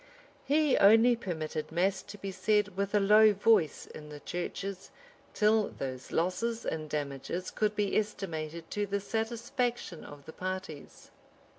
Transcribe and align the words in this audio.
He 0.45 0.75
only 0.77 1.15
permitted 1.15 1.71
mass 1.71 2.01
to 2.01 2.17
be 2.17 2.31
said 2.31 2.75
with 2.75 2.95
a 2.95 2.99
low 2.99 3.33
voice 3.33 3.85
in 3.85 4.09
the 4.09 4.19
churches, 4.19 4.89
till 5.35 5.69
those 5.69 6.11
losses 6.11 6.65
and 6.65 6.89
damages 6.89 7.51
could 7.51 7.75
be 7.75 7.95
estimated 7.95 8.71
to 8.71 8.87
the 8.87 8.99
satisfaction 8.99 10.03
of 10.03 10.25
the 10.25 10.33
parties. 10.33 11.11